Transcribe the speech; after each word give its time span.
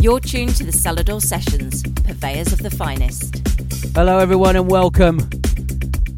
You're 0.00 0.20
tuned 0.20 0.54
to 0.54 0.64
the 0.64 0.70
Selador 0.70 1.20
Sessions, 1.20 1.82
purveyors 1.82 2.52
of 2.52 2.60
the 2.62 2.70
finest. 2.70 3.42
Hello, 3.96 4.18
everyone, 4.18 4.54
and 4.54 4.70
welcome. 4.70 5.18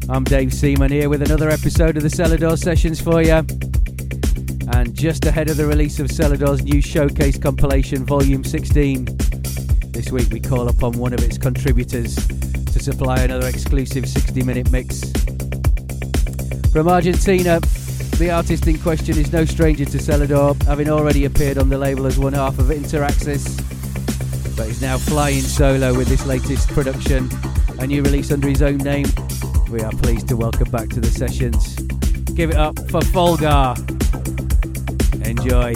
I'm 0.07 0.23
Dave 0.23 0.53
Seaman 0.53 0.91
here 0.91 1.09
with 1.09 1.23
another 1.23 1.49
episode 1.49 1.97
of 1.97 2.03
the 2.03 2.09
Selador 2.09 2.59
Sessions 2.59 3.01
for 3.01 3.23
you. 3.23 3.43
And 4.77 4.93
just 4.93 5.25
ahead 5.25 5.49
of 5.49 5.57
the 5.57 5.65
release 5.65 5.99
of 5.99 6.09
Selador's 6.09 6.61
new 6.61 6.79
showcase 6.79 7.39
compilation, 7.39 8.05
Volume 8.05 8.43
16, 8.43 9.05
this 9.87 10.11
week 10.11 10.29
we 10.31 10.39
call 10.39 10.69
upon 10.69 10.91
one 10.99 11.11
of 11.11 11.23
its 11.23 11.39
contributors 11.39 12.13
to 12.15 12.79
supply 12.79 13.21
another 13.21 13.47
exclusive 13.47 14.07
60 14.07 14.43
minute 14.43 14.71
mix. 14.71 15.11
From 16.71 16.87
Argentina, 16.87 17.59
the 18.21 18.29
artist 18.29 18.67
in 18.67 18.77
question 18.77 19.17
is 19.17 19.33
no 19.33 19.43
stranger 19.45 19.83
to 19.83 19.97
Selador, 19.97 20.61
having 20.65 20.91
already 20.91 21.25
appeared 21.25 21.57
on 21.57 21.69
the 21.69 21.77
label 21.77 22.05
as 22.05 22.19
one 22.19 22.33
half 22.33 22.59
of 22.59 22.67
Interaxis, 22.67 23.57
but 24.55 24.67
is 24.67 24.79
now 24.79 24.95
flying 24.95 25.41
solo 25.41 25.97
with 25.97 26.07
this 26.07 26.23
latest 26.27 26.69
production, 26.69 27.27
a 27.79 27.87
new 27.87 28.03
release 28.03 28.31
under 28.31 28.47
his 28.47 28.61
own 28.61 28.77
name. 28.77 29.07
We 29.71 29.81
are 29.81 29.89
pleased 29.89 30.27
to 30.27 30.37
welcome 30.37 30.69
back 30.69 30.89
to 30.89 30.99
the 30.99 31.07
sessions. 31.07 31.75
Give 32.35 32.51
it 32.51 32.57
up 32.57 32.77
for 32.91 33.01
Folgar. 33.01 33.75
Enjoy. 35.25 35.73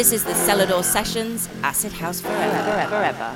This 0.00 0.12
is 0.12 0.24
the 0.24 0.32
Selador 0.32 0.82
Sessions 0.82 1.46
Acid 1.62 1.92
House 1.92 2.22
Forever. 2.22 2.64
forever, 2.64 2.88
forever. 2.88 3.29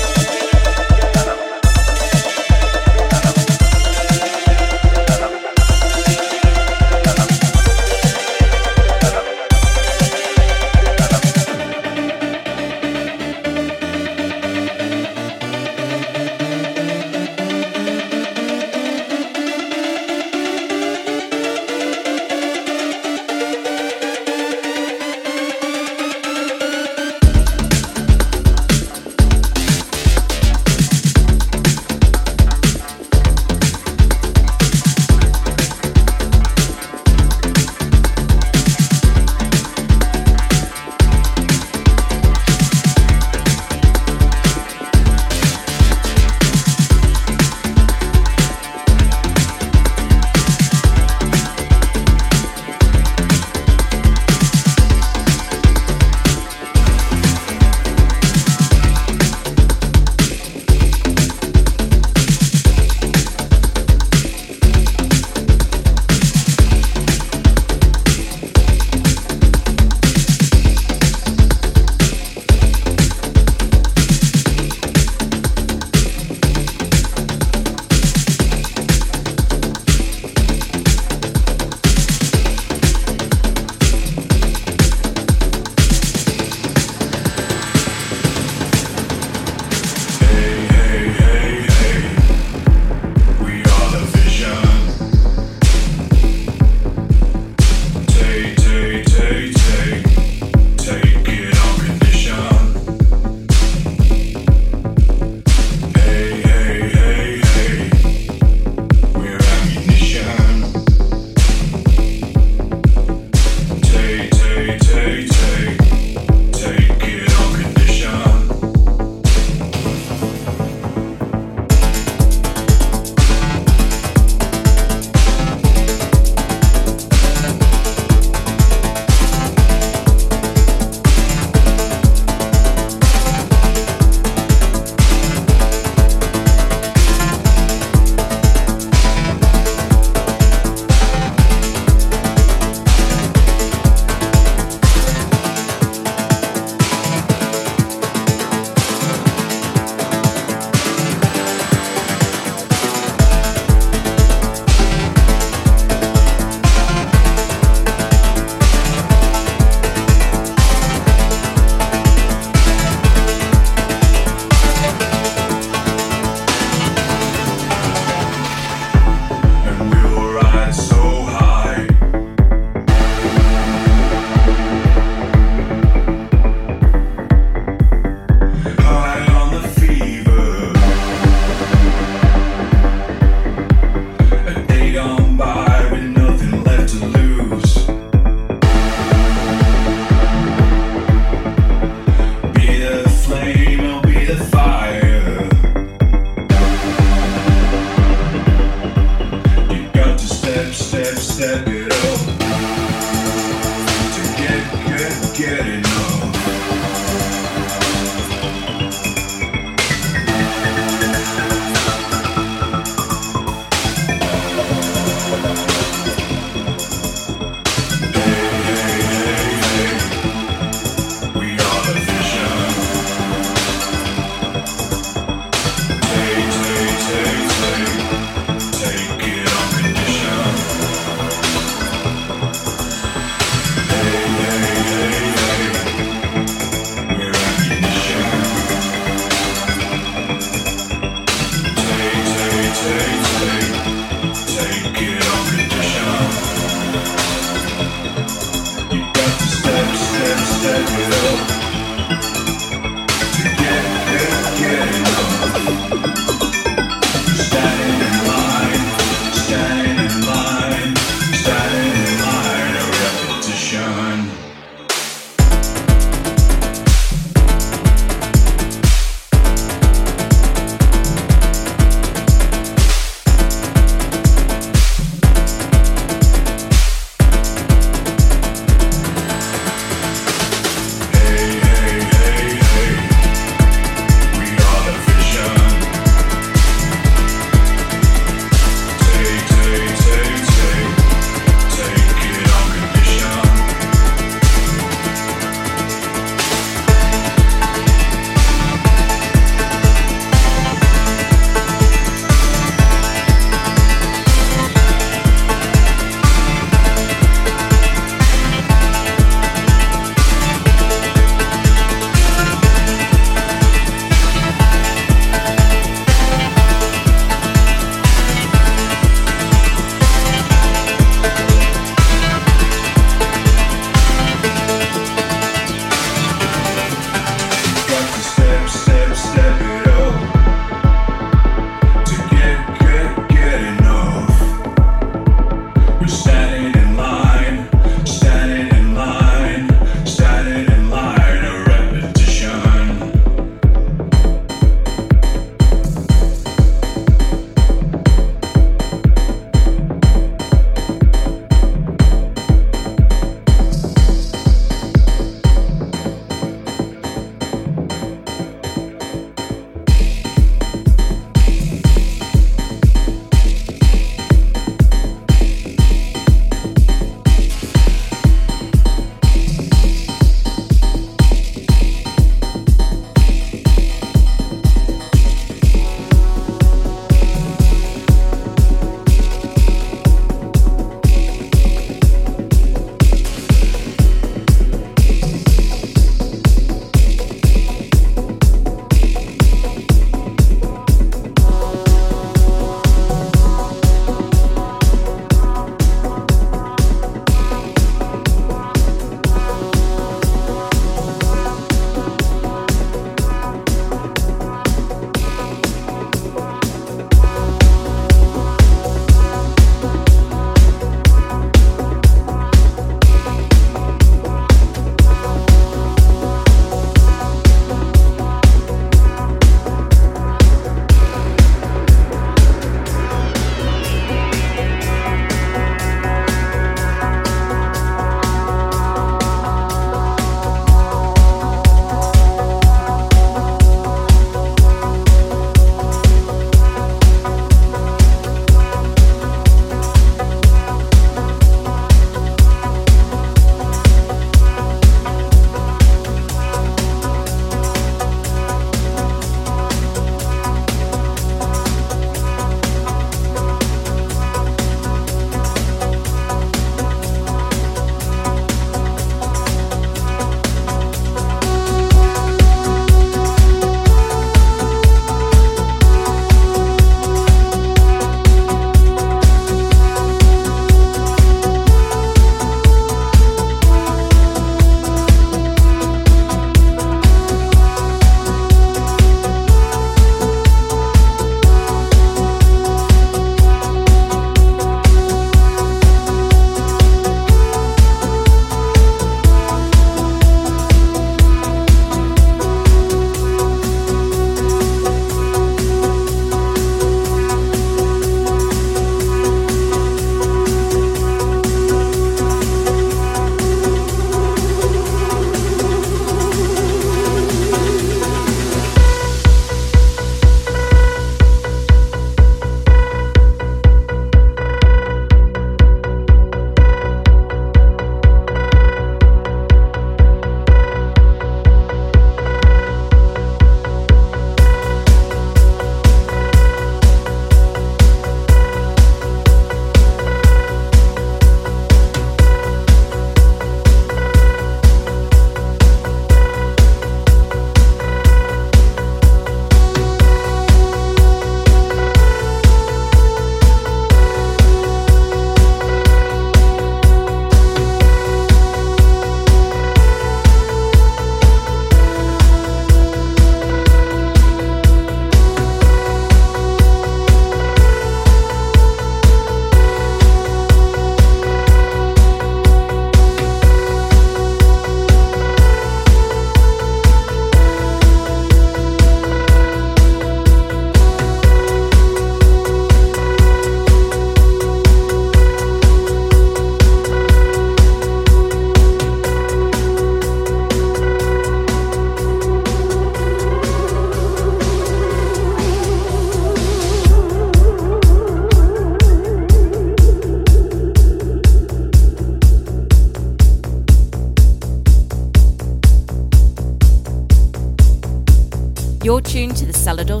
Tuned 599.76 599.86
to 599.86 600.00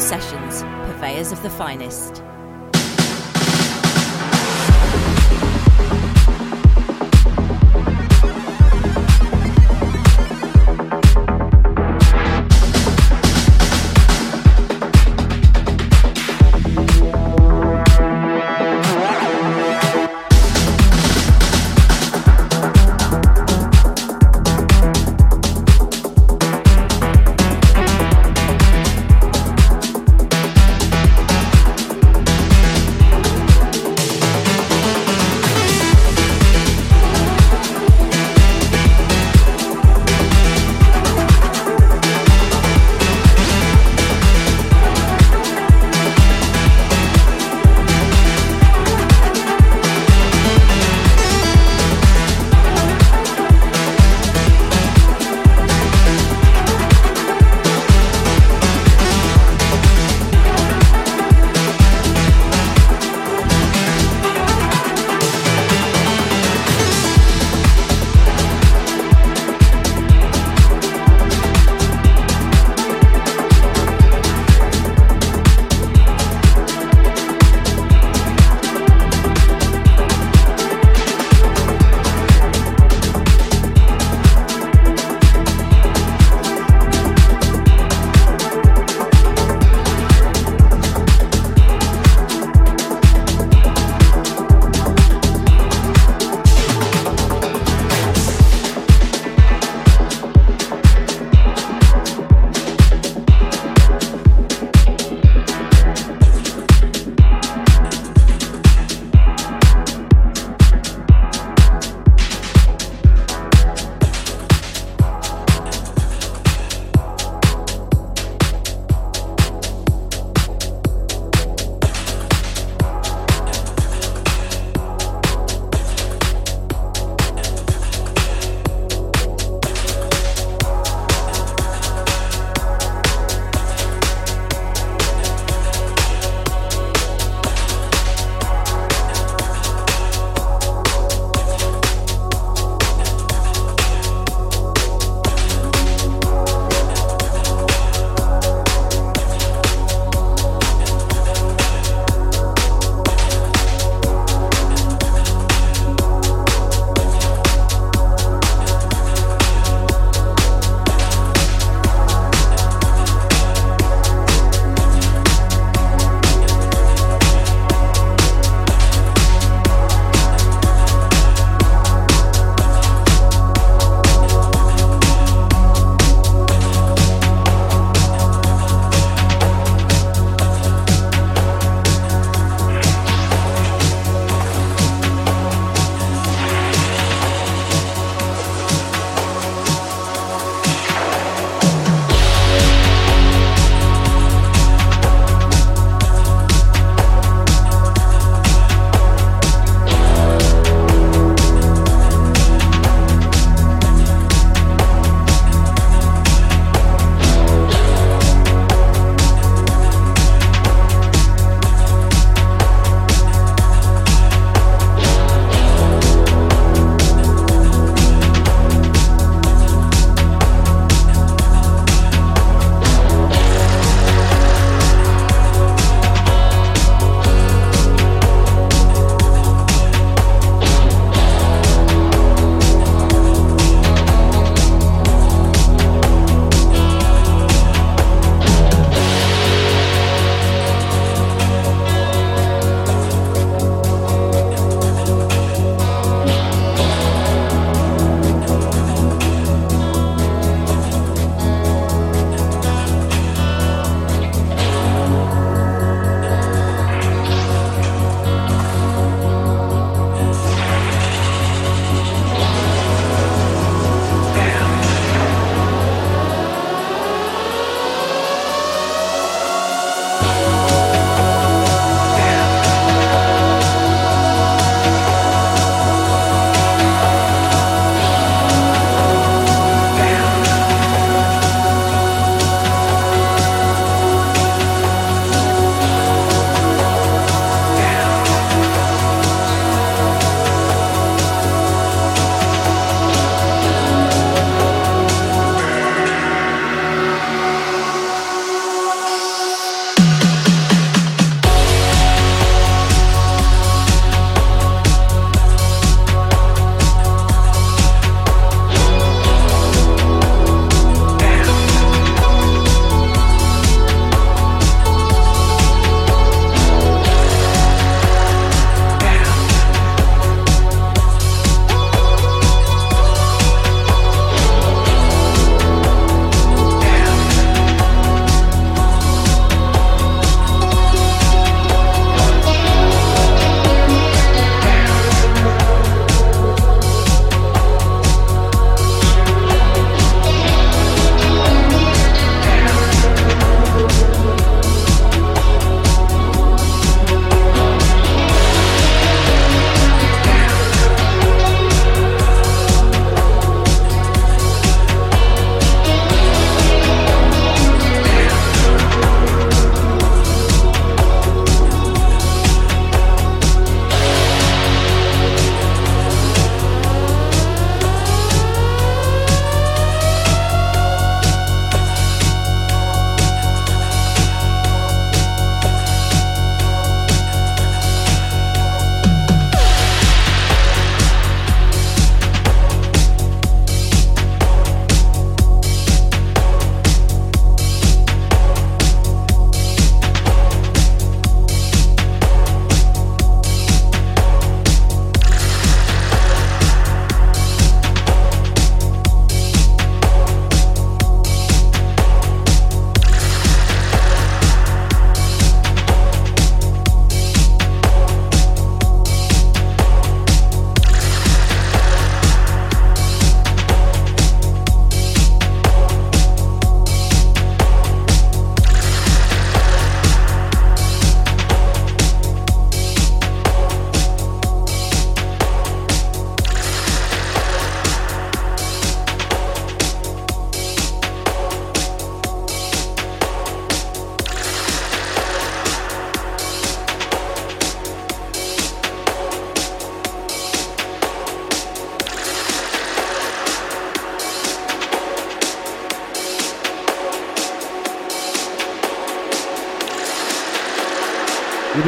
Sessions, 0.00 0.62
purveyors 0.62 1.30
of 1.30 1.42
the 1.42 1.50
finest. 1.50 2.19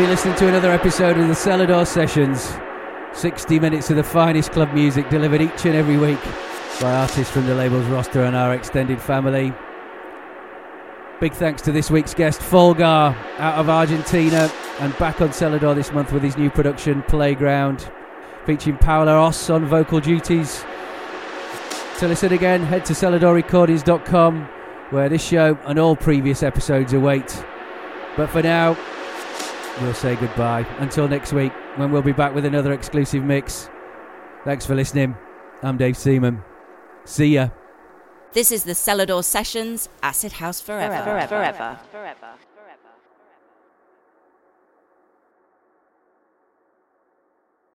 Be 0.03 0.09
listening 0.09 0.35
to 0.35 0.49
another 0.49 0.73
episode 0.73 1.17
of 1.17 1.29
the 1.29 1.35
Selador 1.35 1.87
Sessions. 1.87 2.55
60 3.13 3.61
minutes 3.61 3.89
of 3.89 3.95
the 3.95 4.03
finest 4.03 4.51
club 4.51 4.75
music 4.75 5.09
delivered 5.09 5.41
each 5.41 5.65
and 5.65 5.77
every 5.77 5.97
week 5.97 6.19
by 6.81 6.93
artists 6.93 7.33
from 7.33 7.47
the 7.47 7.55
label's 7.55 7.87
roster 7.87 8.25
and 8.25 8.35
our 8.35 8.53
extended 8.53 9.01
family. 9.01 9.55
Big 11.21 11.33
thanks 11.33 11.63
to 11.63 11.71
this 11.71 11.89
week's 11.89 12.15
guest, 12.15 12.41
Folgar, 12.41 13.17
out 13.39 13.59
of 13.61 13.69
Argentina, 13.69 14.51
and 14.81 14.99
back 14.99 15.21
on 15.21 15.29
Selador 15.29 15.73
this 15.73 15.93
month 15.93 16.13
with 16.13 16.25
his 16.25 16.37
new 16.37 16.51
production, 16.51 17.03
Playground, 17.03 17.89
featuring 18.45 18.79
Paola 18.79 19.13
Oss 19.13 19.51
on 19.51 19.67
vocal 19.67 20.01
duties. 20.01 20.65
To 22.01 22.09
listen 22.09 22.33
again, 22.33 22.65
head 22.65 22.85
to 22.87 22.93
seladorrecordings.com, 22.93 24.49
where 24.91 25.09
this 25.09 25.23
show 25.23 25.57
and 25.65 25.79
all 25.79 25.95
previous 25.95 26.43
episodes 26.43 26.93
await. 26.93 27.45
But 28.17 28.31
for 28.31 28.43
now, 28.43 28.77
we'll 29.81 29.95
say 29.95 30.17
goodbye 30.17 30.67
until 30.79 31.09
next 31.09 31.33
week 31.33 31.53
when 31.77 31.91
we'll 31.91 32.03
be 32.03 32.13
back 32.13 32.35
with 32.35 32.45
another 32.45 32.73
exclusive 32.73 33.25
mix. 33.25 33.69
Thanks 34.45 34.67
for 34.67 34.75
listening. 34.75 35.17
I'm 35.63 35.77
Dave 35.77 35.97
Seaman. 35.97 36.43
See 37.05 37.35
ya. 37.35 37.49
This 38.33 38.51
is 38.51 38.65
the 38.65 38.73
Selador 38.73 39.23
Sessions 39.25 39.89
Acid 40.03 40.33
House 40.33 40.61
Forever. 40.61 41.03
Forever. 41.05 41.29
Forever. 41.29 41.81
Forever. 41.91 42.35